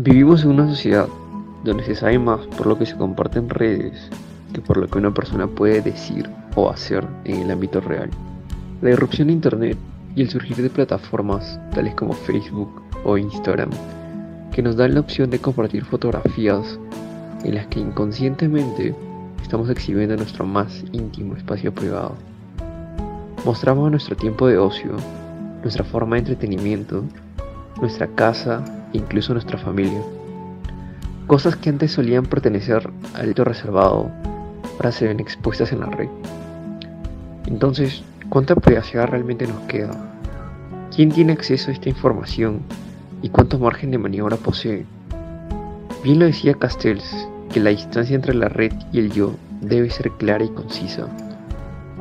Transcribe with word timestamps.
Vivimos 0.00 0.44
en 0.44 0.50
una 0.50 0.68
sociedad 0.68 1.08
donde 1.64 1.82
se 1.82 1.96
sabe 1.96 2.20
más 2.20 2.46
por 2.56 2.68
lo 2.68 2.78
que 2.78 2.86
se 2.86 2.96
comparte 2.96 3.40
en 3.40 3.50
redes 3.50 4.08
que 4.52 4.60
por 4.60 4.76
lo 4.76 4.86
que 4.86 4.96
una 4.96 5.12
persona 5.12 5.48
puede 5.48 5.82
decir 5.82 6.30
o 6.54 6.70
hacer 6.70 7.04
en 7.24 7.40
el 7.40 7.50
ámbito 7.50 7.80
real. 7.80 8.08
La 8.80 8.90
irrupción 8.90 9.26
de 9.26 9.34
Internet 9.34 9.76
y 10.14 10.22
el 10.22 10.30
surgir 10.30 10.58
de 10.58 10.70
plataformas 10.70 11.58
tales 11.74 11.96
como 11.96 12.12
Facebook 12.12 12.80
o 13.04 13.18
Instagram 13.18 13.70
que 14.52 14.62
nos 14.62 14.76
dan 14.76 14.94
la 14.94 15.00
opción 15.00 15.30
de 15.30 15.40
compartir 15.40 15.84
fotografías 15.84 16.78
en 17.42 17.56
las 17.56 17.66
que 17.66 17.80
inconscientemente 17.80 18.94
estamos 19.42 19.68
exhibiendo 19.68 20.16
nuestro 20.16 20.46
más 20.46 20.84
íntimo 20.92 21.34
espacio 21.34 21.74
privado. 21.74 22.14
Mostramos 23.44 23.90
nuestro 23.90 24.14
tiempo 24.14 24.46
de 24.46 24.58
ocio, 24.58 24.92
nuestra 25.62 25.82
forma 25.82 26.14
de 26.14 26.20
entretenimiento, 26.20 27.02
nuestra 27.80 28.06
casa 28.06 28.62
incluso 28.92 29.32
nuestra 29.32 29.58
familia. 29.58 30.00
Cosas 31.26 31.56
que 31.56 31.68
antes 31.68 31.92
solían 31.92 32.24
pertenecer 32.24 32.90
al 33.14 33.28
alto 33.28 33.44
reservado, 33.44 34.10
ahora 34.76 34.92
se 34.92 35.06
ven 35.06 35.20
expuestas 35.20 35.72
en 35.72 35.80
la 35.80 35.86
red. 35.86 36.08
Entonces, 37.46 38.02
¿cuánta 38.28 38.54
privacidad 38.54 39.08
realmente 39.08 39.46
nos 39.46 39.60
queda? 39.62 39.90
¿Quién 40.94 41.10
tiene 41.10 41.32
acceso 41.32 41.70
a 41.70 41.74
esta 41.74 41.88
información 41.88 42.60
y 43.22 43.28
cuánto 43.28 43.58
margen 43.58 43.90
de 43.90 43.98
maniobra 43.98 44.36
posee? 44.36 44.86
Bien 46.02 46.18
lo 46.18 46.26
decía 46.26 46.54
Castells, 46.54 47.28
que 47.52 47.60
la 47.60 47.70
distancia 47.70 48.14
entre 48.14 48.34
la 48.34 48.48
red 48.48 48.72
y 48.92 48.98
el 48.98 49.12
yo 49.12 49.34
debe 49.60 49.90
ser 49.90 50.10
clara 50.12 50.44
y 50.44 50.48
concisa, 50.48 51.06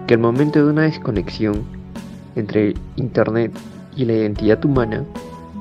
que 0.05 0.13
al 0.13 0.19
momento 0.19 0.63
de 0.63 0.71
una 0.71 0.83
desconexión 0.83 1.63
entre 2.35 2.75
Internet 2.95 3.51
y 3.95 4.05
la 4.05 4.13
identidad 4.13 4.63
humana, 4.63 5.03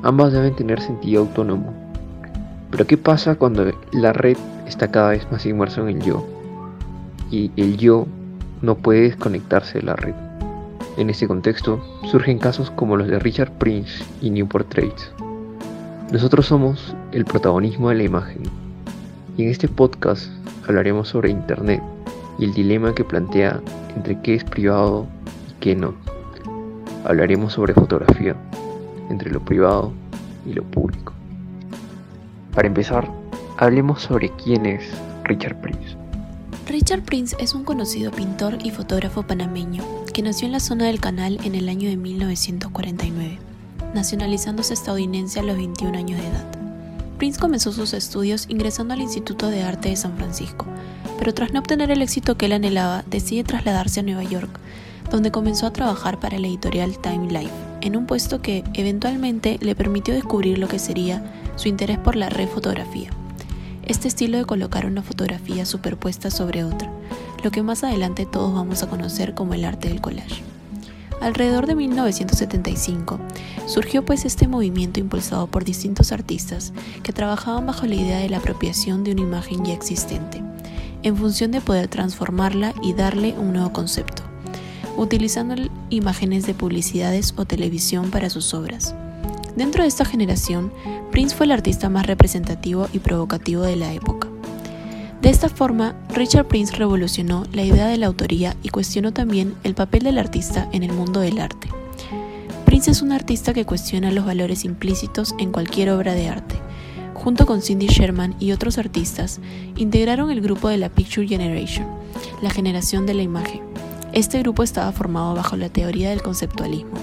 Ambas 0.06 0.32
deben 0.32 0.54
tener 0.54 0.80
sentido 0.80 1.22
autónomo. 1.22 1.74
Pero 2.70 2.86
¿qué 2.86 2.96
pasa 2.96 3.34
cuando 3.34 3.72
la 3.90 4.12
red 4.12 4.36
está 4.64 4.88
cada 4.88 5.10
vez 5.10 5.26
más 5.32 5.44
inmersa 5.46 5.80
en 5.80 5.88
el 5.88 6.00
yo? 6.00 6.24
Y 7.32 7.50
el 7.56 7.76
yo 7.76 8.06
no 8.62 8.76
puede 8.76 9.00
desconectarse 9.00 9.80
de 9.80 9.84
la 9.84 9.96
red. 9.96 10.14
En 10.96 11.10
este 11.10 11.26
contexto 11.26 11.82
surgen 12.08 12.38
casos 12.38 12.70
como 12.70 12.96
los 12.96 13.08
de 13.08 13.18
Richard 13.18 13.50
Prince 13.58 14.04
y 14.22 14.30
Newport 14.30 14.68
Trades. 14.68 15.10
Nosotros 16.12 16.46
somos 16.46 16.94
el 17.10 17.24
protagonismo 17.24 17.88
de 17.88 17.96
la 17.96 18.04
imagen. 18.04 18.42
Y 19.36 19.42
en 19.42 19.50
este 19.50 19.66
podcast 19.66 20.30
hablaremos 20.68 21.08
sobre 21.08 21.30
Internet 21.30 21.82
y 22.38 22.44
el 22.44 22.54
dilema 22.54 22.94
que 22.94 23.02
plantea 23.02 23.60
entre 23.96 24.20
qué 24.20 24.36
es 24.36 24.44
privado 24.44 25.04
y 25.50 25.54
qué 25.54 25.74
no. 25.74 25.94
Hablaremos 27.04 27.54
sobre 27.54 27.74
fotografía 27.74 28.36
entre 29.10 29.30
lo 29.30 29.40
privado 29.40 29.92
y 30.46 30.52
lo 30.52 30.62
público. 30.64 31.12
Para 32.54 32.68
empezar, 32.68 33.10
hablemos 33.58 34.02
sobre 34.02 34.30
quién 34.42 34.66
es 34.66 34.82
Richard 35.24 35.60
Prince. 35.60 35.96
Richard 36.68 37.02
Prince 37.02 37.36
es 37.38 37.54
un 37.54 37.64
conocido 37.64 38.10
pintor 38.10 38.58
y 38.64 38.70
fotógrafo 38.70 39.22
panameño 39.22 39.84
que 40.12 40.22
nació 40.22 40.46
en 40.46 40.52
la 40.52 40.60
zona 40.60 40.86
del 40.86 41.00
canal 41.00 41.38
en 41.44 41.54
el 41.54 41.68
año 41.68 41.88
de 41.88 41.96
1949, 41.96 43.38
nacionalizándose 43.94 44.74
estadounidense 44.74 45.38
a 45.38 45.42
los 45.42 45.56
21 45.56 45.96
años 45.96 46.20
de 46.20 46.26
edad. 46.26 46.46
Prince 47.18 47.40
comenzó 47.40 47.72
sus 47.72 47.94
estudios 47.94 48.46
ingresando 48.48 48.94
al 48.94 49.00
Instituto 49.00 49.48
de 49.48 49.62
Arte 49.62 49.90
de 49.90 49.96
San 49.96 50.16
Francisco, 50.16 50.66
pero 51.18 51.32
tras 51.32 51.52
no 51.52 51.60
obtener 51.60 51.90
el 51.90 52.02
éxito 52.02 52.36
que 52.36 52.46
él 52.46 52.52
anhelaba, 52.52 53.04
decide 53.06 53.44
trasladarse 53.44 54.00
a 54.00 54.02
Nueva 54.02 54.24
York, 54.24 54.58
donde 55.10 55.30
comenzó 55.30 55.66
a 55.66 55.72
trabajar 55.72 56.18
para 56.18 56.38
la 56.38 56.46
editorial 56.46 56.98
Time 56.98 57.30
Life, 57.30 57.52
en 57.80 57.96
un 57.96 58.06
puesto 58.06 58.42
que 58.42 58.64
eventualmente 58.74 59.58
le 59.60 59.74
permitió 59.74 60.14
descubrir 60.14 60.58
lo 60.58 60.68
que 60.68 60.78
sería 60.78 61.22
su 61.56 61.68
interés 61.68 61.98
por 61.98 62.16
la 62.16 62.28
refotografía. 62.28 63.10
Este 63.84 64.08
estilo 64.08 64.38
de 64.38 64.44
colocar 64.44 64.86
una 64.86 65.02
fotografía 65.02 65.64
superpuesta 65.64 66.30
sobre 66.30 66.64
otra, 66.64 66.90
lo 67.44 67.50
que 67.50 67.62
más 67.62 67.84
adelante 67.84 68.26
todos 68.26 68.52
vamos 68.54 68.82
a 68.82 68.88
conocer 68.88 69.34
como 69.34 69.54
el 69.54 69.64
arte 69.64 69.88
del 69.88 70.00
collage. 70.00 70.42
Alrededor 71.20 71.66
de 71.66 71.74
1975 71.74 73.18
surgió 73.66 74.04
pues 74.04 74.24
este 74.24 74.48
movimiento 74.48 75.00
impulsado 75.00 75.46
por 75.46 75.64
distintos 75.64 76.12
artistas 76.12 76.72
que 77.02 77.12
trabajaban 77.12 77.66
bajo 77.66 77.86
la 77.86 77.94
idea 77.94 78.18
de 78.18 78.28
la 78.28 78.38
apropiación 78.38 79.02
de 79.02 79.12
una 79.12 79.22
imagen 79.22 79.64
ya 79.64 79.72
existente, 79.72 80.42
en 81.02 81.16
función 81.16 81.52
de 81.52 81.60
poder 81.60 81.88
transformarla 81.88 82.74
y 82.82 82.92
darle 82.92 83.34
un 83.38 83.52
nuevo 83.52 83.72
concepto 83.72 84.24
utilizando 84.96 85.54
imágenes 85.90 86.46
de 86.46 86.54
publicidades 86.54 87.34
o 87.36 87.44
televisión 87.44 88.10
para 88.10 88.30
sus 88.30 88.54
obras. 88.54 88.94
Dentro 89.56 89.82
de 89.82 89.88
esta 89.88 90.04
generación, 90.04 90.72
Prince 91.10 91.34
fue 91.34 91.46
el 91.46 91.52
artista 91.52 91.88
más 91.88 92.06
representativo 92.06 92.88
y 92.92 92.98
provocativo 92.98 93.62
de 93.62 93.76
la 93.76 93.92
época. 93.92 94.28
De 95.22 95.30
esta 95.30 95.48
forma, 95.48 95.96
Richard 96.14 96.46
Prince 96.46 96.76
revolucionó 96.76 97.44
la 97.52 97.62
idea 97.62 97.88
de 97.88 97.96
la 97.96 98.06
autoría 98.06 98.54
y 98.62 98.68
cuestionó 98.68 99.12
también 99.12 99.54
el 99.64 99.74
papel 99.74 100.02
del 100.04 100.18
artista 100.18 100.68
en 100.72 100.82
el 100.82 100.92
mundo 100.92 101.20
del 101.20 101.38
arte. 101.38 101.68
Prince 102.66 102.90
es 102.90 103.00
un 103.00 103.12
artista 103.12 103.54
que 103.54 103.64
cuestiona 103.64 104.12
los 104.12 104.26
valores 104.26 104.64
implícitos 104.64 105.34
en 105.38 105.52
cualquier 105.52 105.90
obra 105.90 106.14
de 106.14 106.28
arte. 106.28 106.56
Junto 107.14 107.46
con 107.46 107.62
Cindy 107.62 107.86
Sherman 107.86 108.34
y 108.38 108.52
otros 108.52 108.76
artistas, 108.76 109.40
integraron 109.76 110.30
el 110.30 110.42
grupo 110.42 110.68
de 110.68 110.76
la 110.76 110.90
Picture 110.90 111.26
Generation, 111.26 111.86
la 112.42 112.50
generación 112.50 113.06
de 113.06 113.14
la 113.14 113.22
imagen, 113.22 113.62
este 114.16 114.38
grupo 114.38 114.62
estaba 114.62 114.92
formado 114.92 115.34
bajo 115.34 115.58
la 115.58 115.68
teoría 115.68 116.08
del 116.08 116.22
conceptualismo, 116.22 116.94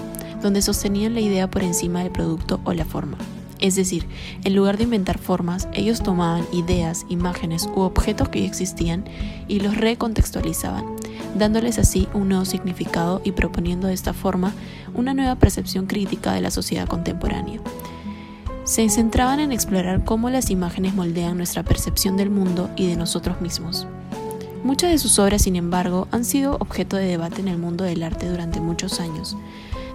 donde 0.42 0.60
sostenían 0.62 1.14
la 1.14 1.20
idea 1.20 1.48
por 1.48 1.62
encima 1.62 2.02
del 2.02 2.10
producto 2.10 2.60
o 2.64 2.72
la 2.72 2.84
forma. 2.84 3.16
Es 3.60 3.76
decir, 3.76 4.04
en 4.42 4.56
lugar 4.56 4.78
de 4.78 4.82
inventar 4.82 5.18
formas, 5.18 5.68
ellos 5.74 6.02
tomaban 6.02 6.44
ideas, 6.52 7.06
imágenes 7.08 7.68
u 7.72 7.82
objetos 7.82 8.30
que 8.30 8.40
ya 8.40 8.48
existían 8.48 9.04
y 9.46 9.60
los 9.60 9.76
recontextualizaban, 9.76 10.86
dándoles 11.36 11.78
así 11.78 12.08
un 12.14 12.30
nuevo 12.30 12.44
significado 12.44 13.20
y 13.22 13.30
proponiendo 13.30 13.86
de 13.86 13.94
esta 13.94 14.12
forma 14.12 14.52
una 14.92 15.14
nueva 15.14 15.36
percepción 15.36 15.86
crítica 15.86 16.32
de 16.32 16.40
la 16.40 16.50
sociedad 16.50 16.88
contemporánea. 16.88 17.60
Se 18.64 18.88
centraban 18.88 19.38
en 19.38 19.52
explorar 19.52 20.04
cómo 20.04 20.30
las 20.30 20.50
imágenes 20.50 20.94
moldean 20.94 21.36
nuestra 21.36 21.62
percepción 21.62 22.16
del 22.16 22.30
mundo 22.30 22.70
y 22.74 22.88
de 22.88 22.96
nosotros 22.96 23.40
mismos. 23.40 23.86
Muchas 24.64 24.90
de 24.90 24.96
sus 24.96 25.18
obras, 25.18 25.42
sin 25.42 25.56
embargo, 25.56 26.08
han 26.10 26.24
sido 26.24 26.56
objeto 26.58 26.96
de 26.96 27.04
debate 27.04 27.42
en 27.42 27.48
el 27.48 27.58
mundo 27.58 27.84
del 27.84 28.02
arte 28.02 28.30
durante 28.30 28.60
muchos 28.60 28.98
años. 28.98 29.36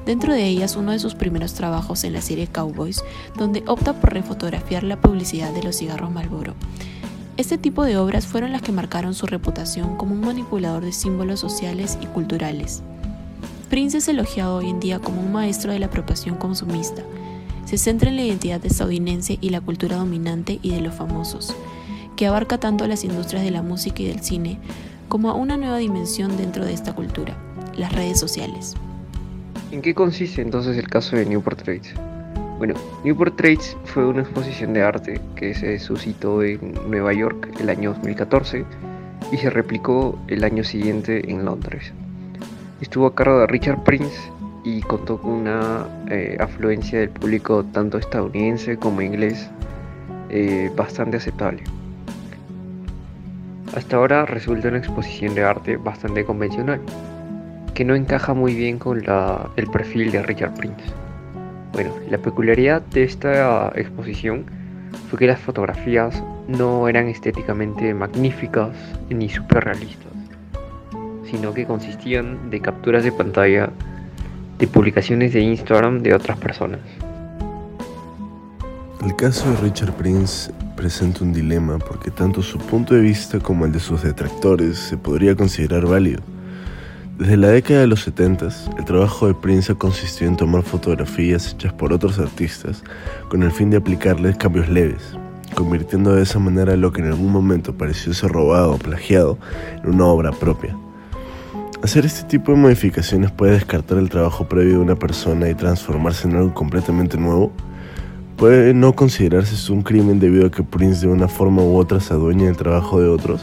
Dentro 0.06 0.31
de 0.31 0.46
ellas, 0.46 0.75
uno 0.75 0.91
de 0.91 1.00
sus 1.00 1.16
primeros 1.16 1.56
trabajos 1.56 2.03
en 2.03 2.13
la 2.13 2.22
serie 2.22 2.46
Cowboys, 2.46 3.03
donde 3.35 3.63
opta 3.66 4.00
por 4.00 4.13
refotografiar 4.13 4.84
la 4.84 5.02
publicidad 5.02 5.52
de 5.53 5.63
los 5.63 5.78
cigarros 5.78 6.12
Marlboro. 6.12 6.53
Este 7.35 7.57
tipo 7.57 7.84
de 7.84 7.97
obras 7.97 8.28
fueron 8.28 8.52
las 8.52 8.62
que 8.62 8.72
marcaron 8.72 9.16
su 9.16 9.25
reputación 9.25 9.97
como 9.97 10.13
un 10.13 10.22
manipulador 10.22 10.86
de 10.86 10.91
símbolos 10.91 11.40
sociales 11.40 11.97
y 12.00 12.06
culturales. 12.06 12.84
Prince 13.72 13.97
es 13.97 14.07
elogiado 14.07 14.57
hoy 14.57 14.69
en 14.69 14.80
día 14.80 15.00
como 15.00 15.19
un 15.19 15.31
maestro 15.31 15.74
de 15.74 15.80
la 15.80 15.88
apropiación 15.88 16.36
consumista. 16.36 17.01
Se 17.66 17.80
centra 17.80 18.12
en 18.12 18.18
la 18.18 18.24
identidad 18.24 18.63
estadounidense 18.63 19.40
y 19.41 19.50
la 19.50 19.62
cultura 19.62 19.97
dominante 19.97 20.59
y 20.62 20.69
de 20.69 20.81
los 20.81 20.94
famosos 20.94 21.56
que 22.19 22.28
abarca 22.28 22.57
tanto 22.57 22.84
a 22.84 22.88
las 22.90 23.06
industrias 23.06 23.46
de 23.46 23.50
la 23.50 23.62
música 23.62 24.02
y 24.02 24.07
del 24.07 24.19
cine 24.19 24.59
como 25.07 25.30
a 25.30 25.35
una 25.35 25.56
nueva 25.56 25.78
dimensión 25.78 26.35
dentro 26.35 26.66
de 26.66 26.74
esta 26.74 26.94
cultura, 26.94 27.34
las 27.78 27.94
redes 27.94 28.19
sociales. 28.19 28.75
¿En 29.72 29.81
qué 29.81 29.96
consiste 29.96 30.41
entonces 30.41 30.78
el 30.78 30.90
caso 30.90 31.16
de 31.16 31.25
Newport 31.25 31.63
Trades? 31.63 31.94
Bueno, 32.57 32.74
Newport 33.06 33.38
Trades 33.38 33.78
fue 33.85 34.06
una 34.06 34.24
exposición 34.24 34.74
de 34.74 34.81
arte 34.81 35.22
que 35.38 35.56
se 35.56 35.80
suscitó 35.80 36.44
en 36.44 36.74
Nueva 36.90 37.13
York 37.13 37.56
el 37.62 37.69
año 37.69 37.94
2014 37.94 38.65
y 39.31 39.38
se 39.38 39.50
replicó 39.50 40.19
el 40.27 40.44
año 40.44 40.65
siguiente 40.65 41.22
en 41.31 41.45
Londres. 41.45 41.94
Estuvo 42.81 43.06
a 43.07 43.15
cargo 43.15 43.39
de 43.39 43.48
Richard 43.48 43.81
Prince 43.86 44.19
y 44.65 44.81
contó 44.81 45.22
con 45.22 45.31
una 45.31 45.88
eh, 46.10 46.36
afluencia 46.38 47.00
del 47.00 47.12
público 47.12 47.63
tanto 47.72 47.98
estadounidense 47.98 48.75
como 48.75 49.01
inglés 49.01 49.50
eh, 50.30 50.69
bastante 50.75 51.15
aceptable. 51.15 51.63
Hasta 53.75 53.98
ahora 53.98 54.25
resulta 54.25 54.69
una 54.69 54.80
exposición 54.80 55.36
de 55.36 55.44
arte 55.44 55.77
bastante 55.77 56.25
convencional, 56.25 56.81
que 57.74 57.86
no 57.86 57.95
encaja 57.95 58.33
muy 58.33 58.56
bien 58.56 58.80
con 58.80 59.01
el 59.56 59.68
perfil 59.68 60.12
de 60.12 60.24
Richard 60.24 60.54
Prince. 60.56 60.83
Bueno, 61.74 61.92
la 62.10 62.18
peculiaridad 62.18 62.81
de 62.81 63.04
esta 63.04 63.71
exposición 63.75 64.45
fue 65.10 65.19
que 65.19 65.27
las 65.27 65.39
fotografías 65.39 66.21
no 66.48 66.88
eran 66.88 67.07
estéticamente 67.07 67.94
magníficas 67.94 68.75
ni 69.10 69.30
super 69.30 69.63
realistas, 69.66 70.12
sino 71.30 71.54
que 71.54 71.65
consistían 71.65 72.50
de 72.50 72.60
capturas 72.60 73.04
de 73.04 73.12
pantalla 73.12 73.69
de 74.57 74.68
publicaciones 74.68 75.31
de 75.31 75.42
Instagram 75.42 76.01
de 76.01 76.15
otras 76.15 76.38
personas. 76.38 76.81
El 79.06 79.15
caso 79.15 79.50
de 79.51 79.57
Richard 79.57 79.94
Prince 79.94 80.51
presenta 80.79 81.25
un 81.25 81.33
dilema 81.33 81.77
porque 81.77 82.09
tanto 82.09 82.41
su 82.41 82.57
punto 82.57 82.93
de 82.95 83.01
vista 83.01 83.37
como 83.41 83.65
el 83.65 83.73
de 83.73 83.81
sus 83.81 84.01
detractores 84.01 84.77
se 84.77 84.95
podría 84.95 85.35
considerar 85.35 85.85
válido. 85.85 86.21
Desde 87.17 87.35
la 87.35 87.49
década 87.49 87.81
de 87.81 87.87
los 87.87 88.03
70, 88.03 88.47
el 88.77 88.85
trabajo 88.85 89.27
de 89.27 89.33
Prince 89.33 89.75
consistió 89.75 90.25
en 90.25 90.37
tomar 90.37 90.63
fotografías 90.63 91.51
hechas 91.51 91.73
por 91.73 91.91
otros 91.91 92.17
artistas 92.17 92.81
con 93.27 93.43
el 93.43 93.51
fin 93.51 93.69
de 93.69 93.75
aplicarles 93.75 94.37
cambios 94.37 94.69
leves, 94.69 95.17
convirtiendo 95.53 96.15
de 96.15 96.23
esa 96.23 96.39
manera 96.39 96.77
lo 96.77 96.93
que 96.93 97.01
en 97.01 97.07
algún 97.07 97.33
momento 97.33 97.77
pareció 97.77 98.13
ser 98.13 98.31
robado 98.31 98.75
o 98.75 98.77
plagiado 98.77 99.37
en 99.83 99.95
una 99.95 100.05
obra 100.05 100.31
propia. 100.31 100.77
Hacer 101.83 102.05
este 102.05 102.23
tipo 102.23 102.53
de 102.53 102.57
modificaciones 102.57 103.31
puede 103.31 103.51
descartar 103.51 103.97
el 103.97 104.09
trabajo 104.09 104.47
previo 104.47 104.75
de 104.75 104.79
una 104.79 104.95
persona 104.95 105.49
y 105.49 105.55
transformarse 105.55 106.29
en 106.29 106.37
algo 106.37 106.53
completamente 106.53 107.17
nuevo. 107.17 107.51
Puede 108.39 108.74
no 108.74 108.95
considerarse 108.95 109.69
un 109.69 109.81
crimen 109.81 110.18
debido 110.18 110.47
a 110.47 110.50
que 110.50 110.63
Prince 110.63 111.06
de 111.06 111.12
una 111.12 111.27
forma 111.27 111.62
u 111.62 111.75
otra 111.75 112.00
se 112.00 112.13
adueña 112.13 112.45
del 112.45 112.56
trabajo 112.56 113.01
de 113.01 113.09
otros. 113.09 113.41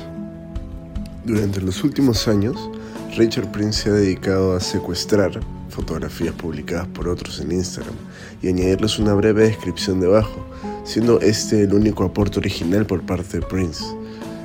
Durante 1.27 1.61
los 1.61 1.85
últimos 1.85 2.27
años, 2.29 2.71
Richard 3.15 3.53
Prince 3.53 3.83
se 3.83 3.91
ha 3.91 3.93
dedicado 3.93 4.57
a 4.57 4.61
secuestrar 4.61 5.39
fotografías 5.69 6.33
publicadas 6.33 6.87
por 6.87 7.09
otros 7.09 7.41
en 7.41 7.53
Instagram 7.53 7.93
y 8.41 8.49
añadirles 8.49 8.99
una 8.99 9.13
breve 9.13 9.43
descripción 9.43 10.01
debajo, 10.01 10.47
siendo 10.85 11.21
este 11.21 11.65
el 11.65 11.75
único 11.75 12.05
aporte 12.05 12.39
original 12.39 12.87
por 12.87 13.03
parte 13.03 13.41
de 13.41 13.47
Prince. 13.47 13.85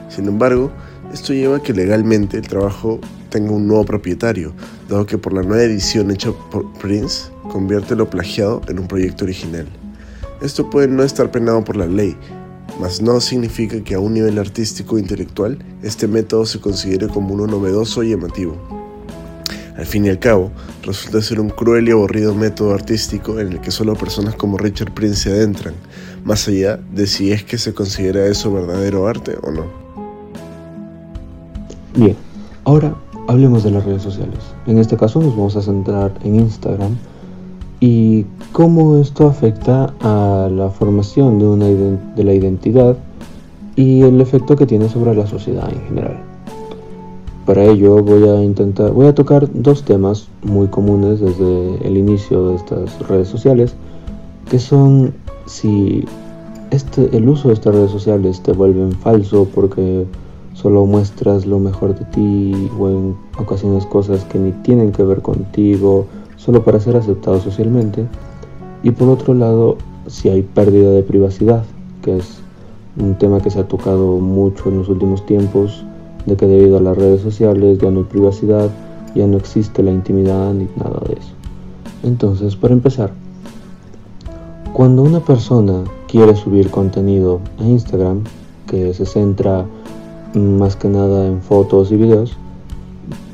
Sin 0.10 0.28
embargo, 0.28 0.70
esto 1.14 1.32
lleva 1.32 1.58
a 1.58 1.64
que 1.64 1.72
legalmente 1.72 2.36
el 2.36 2.46
trabajo 2.50 3.00
tenga 3.30 3.54
un 3.54 3.68
nuevo 3.70 3.86
propietario, 3.86 4.52
dado 4.90 5.06
que 5.06 5.18
por 5.18 5.32
la 5.32 5.44
nueva 5.44 5.64
edición 5.64 6.12
hecha 6.12 6.34
por 6.52 6.74
Prince 6.74 7.30
convierte 7.50 7.96
lo 7.96 8.10
plagiado 8.10 8.62
en 8.68 8.80
un 8.80 8.88
proyecto 8.90 9.24
original. 9.24 9.66
Esto 10.42 10.70
puede 10.70 10.88
no 10.88 11.04
estar 11.04 11.30
penado 11.30 11.64
por 11.64 11.78
la 11.78 11.86
ley, 11.86 12.18
mas 12.80 13.00
no 13.00 13.22
significa 13.22 13.84
que 13.84 13.94
a 13.94 14.00
un 14.00 14.16
nivel 14.16 14.40
artístico 14.40 14.98
e 14.98 15.02
intelectual 15.02 15.60
este 15.84 16.08
método 16.08 16.48
se 16.48 16.60
considere 16.60 17.08
como 17.08 17.36
uno 17.36 17.46
novedoso 17.46 18.02
y 18.02 18.10
llamativo. 18.10 18.58
Al 19.78 19.86
fin 19.86 20.06
y 20.06 20.10
al 20.10 20.18
cabo, 20.18 20.52
resulta 20.84 21.22
ser 21.22 21.40
un 21.40 21.50
cruel 21.50 21.88
y 21.88 21.92
aburrido 21.92 22.34
método 22.34 22.74
artístico 22.74 23.40
en 23.40 23.54
el 23.54 23.62
que 23.62 23.70
solo 23.70 23.96
personas 23.96 24.36
como 24.36 24.58
Richard 24.58 24.94
Prince 24.94 25.24
se 25.24 25.32
adentran, 25.32 25.76
más 26.24 26.48
allá 26.48 26.80
de 26.92 27.06
si 27.06 27.32
es 27.32 27.44
que 27.44 27.60
se 27.60 27.74
considera 27.74 28.26
eso 28.26 28.52
verdadero 28.52 29.08
arte 29.08 29.38
o 29.44 29.52
no. 29.52 29.66
Bien, 31.96 32.16
ahora 32.64 32.96
hablemos 33.28 33.64
de 33.64 33.72
las 33.72 33.86
redes 33.86 34.02
sociales. 34.02 34.40
En 34.66 34.80
este 34.80 34.98
caso 34.98 35.22
nos 35.22 35.36
vamos 35.36 35.56
a 35.56 35.62
centrar 35.62 36.12
en 36.24 36.36
Instagram 36.36 36.98
y 38.22 38.26
cómo 38.52 38.98
esto 38.98 39.28
afecta 39.28 39.94
a 40.02 40.50
la 40.52 40.70
formación 40.70 41.40
de, 41.40 41.46
una 41.46 41.66
de 41.66 42.24
la 42.24 42.34
identidad 42.34 42.96
y 43.76 44.02
el 44.02 44.22
efecto 44.22 44.56
que 44.56 44.66
tiene 44.66 44.90
sobre 44.90 45.16
la 45.16 45.28
sociedad 45.28 45.72
en 45.72 45.82
general. 45.82 46.20
Para 47.46 47.66
ello 47.66 48.04
voy 48.04 48.30
a 48.30 48.44
intentar, 48.44 48.92
voy 48.92 49.08
a 49.08 49.16
tocar 49.16 49.50
dos 49.54 49.84
temas 49.84 50.28
muy 50.44 50.68
comunes 50.68 51.20
desde 51.20 51.88
el 51.88 51.98
inicio 51.98 52.50
de 52.50 52.56
estas 52.56 53.08
redes 53.08 53.28
sociales, 53.28 53.76
que 54.50 54.60
son 54.60 55.14
si 55.48 56.06
este, 56.70 57.16
el 57.16 57.28
uso 57.28 57.48
de 57.48 57.56
estas 57.56 57.74
redes 57.74 57.92
sociales 57.92 58.42
te 58.42 58.52
vuelven 58.52 58.92
falso 58.92 59.48
porque 59.54 60.06
solo 60.54 60.86
muestras 60.86 61.46
lo 61.46 61.60
mejor 61.60 61.98
de 61.98 62.06
ti 62.06 62.70
o 62.80 62.90
en 62.90 63.16
ocasiones 63.38 63.86
cosas 63.86 64.24
que 64.26 64.38
ni 64.38 64.52
tienen 64.52 64.92
que 64.92 65.04
ver 65.04 65.22
contigo, 65.22 66.06
solo 66.44 66.64
para 66.64 66.80
ser 66.80 66.96
aceptado 66.96 67.40
socialmente. 67.40 68.06
Y 68.84 68.92
por 68.92 69.10
otro 69.10 69.34
lado, 69.34 69.78
si 70.08 70.30
hay 70.30 70.42
pérdida 70.42 70.92
de 70.92 71.04
privacidad, 71.04 71.64
que 72.02 72.18
es 72.18 72.40
un 72.98 73.16
tema 73.16 73.40
que 73.42 73.52
se 73.52 73.60
ha 73.60 73.68
tocado 73.68 74.18
mucho 74.18 74.70
en 74.70 74.80
los 74.80 74.90
últimos 74.90 75.26
tiempos 75.26 75.86
de 76.26 76.36
que 76.36 76.48
debido 76.48 76.78
a 76.78 76.82
las 76.82 76.98
redes 76.98 77.22
sociales 77.22 77.80
ya 77.80 77.92
no 77.92 78.00
hay 78.00 78.06
privacidad, 78.06 78.70
ya 79.16 79.28
no 79.28 79.38
existe 79.38 79.84
la 79.84 79.92
intimidad 79.92 80.54
ni 80.54 80.68
nada 80.78 81.00
de 81.08 81.14
eso. 81.14 81.34
Entonces, 82.04 82.56
para 82.56 82.74
empezar, 82.74 83.12
cuando 84.74 85.04
una 85.04 85.20
persona 85.20 85.84
quiere 86.08 86.36
subir 86.36 86.72
contenido 86.72 87.40
a 87.60 87.64
Instagram, 87.64 88.24
que 88.68 88.94
se 88.94 89.06
centra 89.06 89.66
más 90.34 90.76
que 90.76 90.88
nada 90.88 91.28
en 91.28 91.42
fotos 91.42 91.92
y 91.92 91.98
videos, 91.98 92.38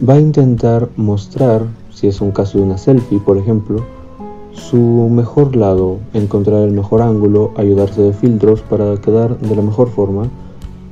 va 0.08 0.16
a 0.16 0.20
intentar 0.20 0.90
mostrar, 0.98 1.62
si 1.98 2.06
es 2.06 2.22
un 2.22 2.30
caso 2.30 2.60
de 2.60 2.64
una 2.64 2.78
selfie, 2.78 3.18
por 3.18 3.40
ejemplo, 3.40 3.82
su 4.52 4.78
mejor 4.78 5.56
lado, 5.56 5.98
encontrar 6.14 6.62
el 6.62 6.72
mejor 6.72 7.02
ángulo, 7.02 7.54
ayudarse 7.58 8.04
de 8.04 8.14
filtros 8.14 8.62
para 8.62 8.98
quedar 8.98 9.40
de 9.40 9.56
la 9.56 9.64
mejor 9.64 9.90
forma 9.90 10.28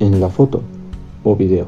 en 0.00 0.20
la 0.20 0.28
foto 0.28 0.62
o 1.22 1.36
video. 1.36 1.66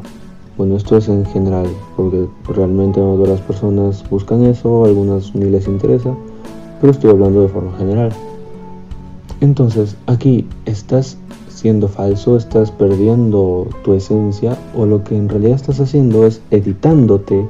Bueno, 0.57 0.75
esto 0.77 0.97
es 0.97 1.09
en 1.09 1.25
general, 1.25 1.69
porque 1.97 2.27
realmente 2.49 2.99
no 2.99 3.15
todas 3.15 3.29
las 3.29 3.41
personas 3.43 4.05
buscan 4.11 4.43
eso, 4.43 4.85
algunas 4.85 5.33
ni 5.37 5.49
les 5.49 5.69
interesa, 5.69 6.13
pero 6.81 6.91
estoy 6.91 7.11
hablando 7.11 7.43
de 7.43 7.49
forma 7.49 7.79
general. 7.79 8.11
Entonces, 9.41 9.97
aquí 10.07 10.49
estás 10.65 11.17
siendo 11.49 11.87
falso, 11.87 12.37
estás 12.37 12.73
perdiendo 12.73 13.69
tu 13.85 13.93
esencia 13.93 14.59
o 14.77 14.85
lo 14.85 15.05
que 15.05 15.17
en 15.17 15.29
realidad 15.29 15.55
estás 15.55 15.79
haciendo 15.79 16.27
es 16.27 16.41
editándote, 16.51 17.47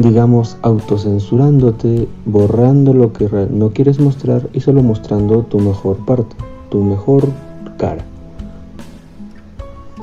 digamos, 0.00 0.56
autocensurándote, 0.62 2.08
borrando 2.24 2.94
lo 2.94 3.12
que 3.12 3.28
no 3.50 3.70
quieres 3.70 4.00
mostrar 4.00 4.48
y 4.54 4.60
solo 4.60 4.82
mostrando 4.82 5.42
tu 5.42 5.58
mejor 5.58 5.98
parte, 6.06 6.34
tu 6.70 6.82
mejor 6.82 7.28
cara. 7.76 8.02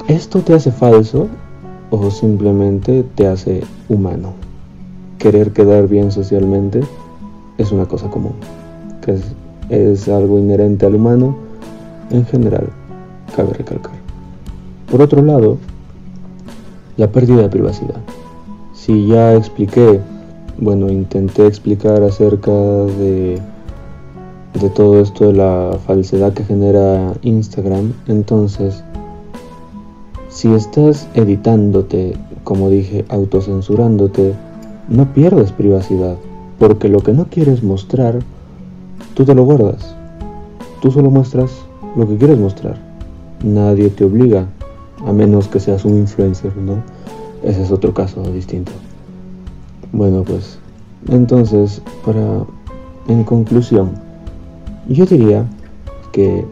Esto 0.07 0.41
te 0.41 0.53
hace 0.53 0.71
falso 0.71 1.27
o 1.89 2.11
simplemente 2.11 3.03
te 3.15 3.27
hace 3.27 3.63
humano. 3.89 4.33
Querer 5.17 5.51
quedar 5.51 5.88
bien 5.88 6.11
socialmente 6.11 6.81
es 7.57 7.71
una 7.71 7.88
cosa 7.88 8.07
común, 8.09 8.33
que 9.01 9.19
es, 9.69 10.07
algo 10.07 10.38
inherente 10.38 10.85
al 10.85 10.95
humano 10.95 11.35
en 12.11 12.23
general, 12.25 12.69
cabe 13.35 13.51
recalcar. 13.53 13.95
Por 14.91 15.01
otro 15.01 15.23
lado, 15.23 15.57
la 16.97 17.11
pérdida 17.11 17.41
de 17.41 17.49
privacidad. 17.49 17.99
Si 18.87 19.05
ya 19.05 19.35
expliqué, 19.35 19.99
bueno, 20.59 20.89
intenté 20.89 21.45
explicar 21.45 22.01
acerca 22.03 22.53
de, 22.53 23.37
de 24.61 24.69
todo 24.69 25.01
esto 25.01 25.27
de 25.27 25.33
la 25.33 25.77
falsedad 25.85 26.31
que 26.31 26.45
genera 26.45 27.11
Instagram, 27.21 27.91
entonces 28.07 28.81
si 30.29 30.53
estás 30.53 31.09
editándote, 31.15 32.13
como 32.45 32.69
dije, 32.69 33.03
autocensurándote, 33.09 34.33
no 34.87 35.13
pierdes 35.13 35.51
privacidad, 35.51 36.15
porque 36.57 36.87
lo 36.87 37.01
que 37.01 37.11
no 37.11 37.25
quieres 37.25 37.63
mostrar, 37.63 38.19
tú 39.15 39.25
te 39.25 39.35
lo 39.35 39.44
guardas. 39.44 39.97
Tú 40.81 40.91
solo 40.91 41.09
muestras 41.09 41.51
lo 41.97 42.07
que 42.07 42.15
quieres 42.15 42.39
mostrar. 42.39 42.77
Nadie 43.44 43.89
te 43.89 44.06
obliga, 44.06 44.45
a 45.06 45.11
menos 45.11 45.49
que 45.49 45.59
seas 45.59 45.83
un 45.83 45.97
influencer, 45.97 46.56
¿no? 46.56 46.81
Ese 47.44 47.63
es 47.63 47.71
otro 47.71 47.94
caso 47.94 48.21
distinto. 48.31 48.71
Bueno, 49.91 50.23
pues, 50.23 50.57
entonces, 51.09 51.81
para, 52.06 52.44
en 53.07 53.23
conclusión, 53.23 53.91
yo 54.89 55.06
diría 55.06 55.45
que 56.11 56.45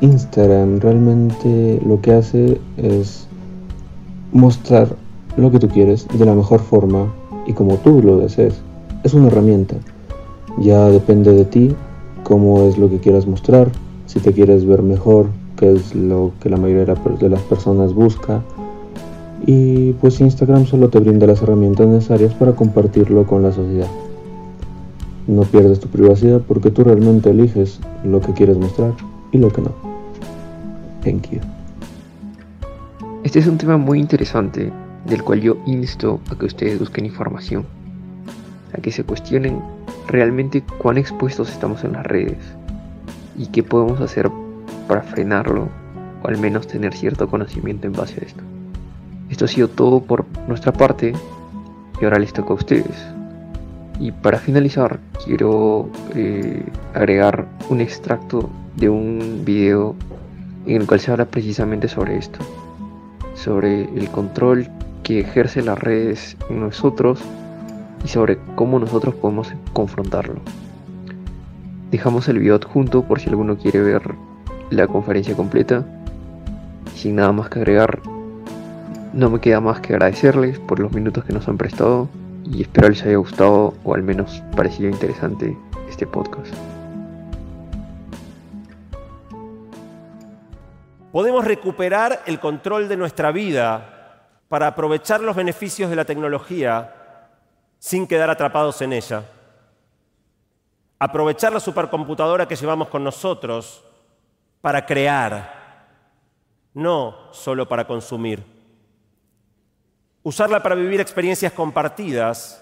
Instagram 0.00 0.80
realmente 0.80 1.80
lo 1.86 2.00
que 2.00 2.12
hace 2.12 2.60
es 2.76 3.26
mostrar 4.32 4.96
lo 5.36 5.50
que 5.50 5.58
tú 5.58 5.68
quieres 5.68 6.06
de 6.08 6.24
la 6.24 6.34
mejor 6.34 6.60
forma 6.60 7.12
y 7.46 7.52
como 7.52 7.76
tú 7.76 8.02
lo 8.02 8.18
desees. 8.18 8.54
Es 9.02 9.14
una 9.14 9.28
herramienta. 9.28 9.76
Ya 10.58 10.88
depende 10.88 11.32
de 11.32 11.44
ti 11.44 11.74
cómo 12.22 12.62
es 12.62 12.78
lo 12.78 12.88
que 12.88 12.98
quieras 12.98 13.26
mostrar, 13.26 13.70
si 14.06 14.20
te 14.20 14.32
quieres 14.32 14.64
ver 14.64 14.82
mejor, 14.82 15.26
que 15.56 15.72
es 15.72 15.94
lo 15.94 16.32
que 16.40 16.50
la 16.50 16.56
mayoría 16.56 16.94
de 16.94 17.28
las 17.28 17.42
personas 17.42 17.94
busca. 17.94 18.42
Y 19.46 19.92
pues 19.94 20.20
Instagram 20.20 20.66
solo 20.66 20.88
te 20.88 21.00
brinda 21.00 21.26
las 21.26 21.42
herramientas 21.42 21.86
necesarias 21.86 22.32
para 22.34 22.52
compartirlo 22.52 23.26
con 23.26 23.42
la 23.42 23.52
sociedad. 23.52 23.88
No 25.26 25.42
pierdes 25.42 25.80
tu 25.80 25.88
privacidad 25.88 26.40
porque 26.46 26.70
tú 26.70 26.84
realmente 26.84 27.30
eliges 27.30 27.80
lo 28.04 28.20
que 28.20 28.32
quieres 28.32 28.56
mostrar 28.56 28.92
y 29.32 29.38
lo 29.38 29.50
que 29.50 29.62
no. 29.62 29.72
Thank 31.02 31.30
you. 31.30 31.40
Este 33.22 33.38
es 33.38 33.46
un 33.46 33.58
tema 33.58 33.76
muy 33.76 33.98
interesante 33.98 34.72
del 35.06 35.22
cual 35.22 35.40
yo 35.40 35.56
insto 35.66 36.20
a 36.30 36.38
que 36.38 36.46
ustedes 36.46 36.78
busquen 36.78 37.06
información, 37.06 37.64
a 38.72 38.80
que 38.80 38.92
se 38.92 39.04
cuestionen 39.04 39.60
realmente 40.08 40.62
cuán 40.78 40.98
expuestos 40.98 41.50
estamos 41.50 41.84
en 41.84 41.92
las 41.92 42.06
redes 42.06 42.38
y 43.36 43.46
qué 43.46 43.62
podemos 43.62 44.00
hacer 44.00 44.30
para 44.88 45.02
frenarlo 45.02 45.68
o 46.22 46.28
al 46.28 46.38
menos 46.38 46.66
tener 46.66 46.94
cierto 46.94 47.28
conocimiento 47.28 47.86
en 47.86 47.92
base 47.92 48.20
a 48.20 48.24
esto. 48.24 48.42
Esto 49.30 49.44
ha 49.44 49.48
sido 49.48 49.68
todo 49.68 50.00
por 50.00 50.24
nuestra 50.48 50.72
parte 50.72 51.12
y 52.00 52.04
ahora 52.04 52.18
les 52.18 52.32
toca 52.32 52.50
a 52.50 52.56
ustedes. 52.56 53.06
Y 54.00 54.12
para 54.12 54.38
finalizar 54.38 54.98
quiero 55.24 55.88
eh, 56.14 56.64
agregar 56.94 57.46
un 57.70 57.80
extracto 57.80 58.50
de 58.76 58.88
un 58.88 59.42
video 59.44 59.94
en 60.66 60.82
el 60.82 60.86
cual 60.86 61.00
se 61.00 61.10
habla 61.10 61.26
precisamente 61.26 61.88
sobre 61.88 62.16
esto 62.16 62.40
sobre 63.34 63.82
el 63.82 64.08
control 64.10 64.68
que 65.02 65.20
ejerce 65.20 65.62
las 65.62 65.78
redes 65.78 66.36
en 66.48 66.60
nosotros 66.60 67.20
y 68.04 68.08
sobre 68.08 68.38
cómo 68.54 68.78
nosotros 68.78 69.14
podemos 69.14 69.52
confrontarlo. 69.72 70.36
Dejamos 71.90 72.28
el 72.28 72.38
video 72.38 72.56
adjunto 72.56 73.02
por 73.02 73.20
si 73.20 73.28
alguno 73.28 73.56
quiere 73.56 73.80
ver 73.80 74.14
la 74.70 74.86
conferencia 74.86 75.36
completa 75.36 75.84
sin 76.94 77.16
nada 77.16 77.32
más 77.32 77.50
que 77.50 77.58
agregar, 77.58 78.00
no 79.14 79.30
me 79.30 79.40
queda 79.40 79.60
más 79.60 79.80
que 79.80 79.92
agradecerles 79.92 80.58
por 80.58 80.80
los 80.80 80.92
minutos 80.92 81.24
que 81.24 81.32
nos 81.32 81.46
han 81.46 81.56
prestado 81.56 82.08
y 82.44 82.62
espero 82.62 82.88
les 82.88 83.00
haya 83.04 83.16
gustado 83.16 83.74
o 83.84 83.94
al 83.94 84.02
menos 84.02 84.42
parecido 84.56 84.90
interesante 84.90 85.56
este 85.88 86.04
podcast. 86.04 86.52
Podemos 91.12 91.44
recuperar 91.44 92.22
el 92.26 92.40
control 92.40 92.88
de 92.88 92.96
nuestra 92.96 93.30
vida 93.30 94.26
para 94.48 94.66
aprovechar 94.66 95.20
los 95.20 95.36
beneficios 95.36 95.90
de 95.90 95.96
la 95.96 96.04
tecnología 96.04 96.92
sin 97.78 98.08
quedar 98.08 98.30
atrapados 98.30 98.82
en 98.82 98.92
ella. 98.92 99.22
Aprovechar 100.98 101.52
la 101.52 101.60
supercomputadora 101.60 102.48
que 102.48 102.56
llevamos 102.56 102.88
con 102.88 103.04
nosotros 103.04 103.84
para 104.60 104.84
crear, 104.84 105.86
no 106.72 107.32
solo 107.32 107.68
para 107.68 107.86
consumir. 107.86 108.53
Usarla 110.24 110.60
para 110.62 110.74
vivir 110.74 111.00
experiencias 111.00 111.52
compartidas 111.52 112.60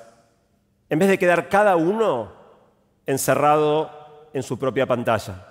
en 0.91 0.99
vez 0.99 1.09
de 1.09 1.19
quedar 1.19 1.49
cada 1.49 1.77
uno 1.77 2.33
encerrado 3.07 4.29
en 4.35 4.43
su 4.43 4.59
propia 4.59 4.87
pantalla. 4.87 5.47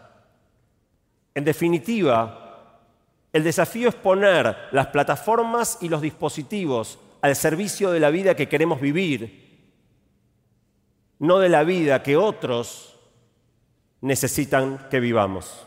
En 1.33 1.43
definitiva, 1.43 2.77
el 3.33 3.43
desafío 3.43 3.89
es 3.89 3.95
poner 3.95 4.55
las 4.71 4.87
plataformas 4.87 5.77
y 5.81 5.89
los 5.89 6.01
dispositivos 6.01 6.99
al 7.21 7.35
servicio 7.35 7.91
de 7.91 7.99
la 7.99 8.09
vida 8.09 8.35
que 8.35 8.49
queremos 8.49 8.81
vivir, 8.81 9.71
no 11.17 11.39
de 11.39 11.49
la 11.49 11.63
vida 11.63 12.03
que 12.03 12.17
otros 12.17 12.99
necesitan 14.01 14.89
que 14.89 14.99
vivamos. 14.99 15.65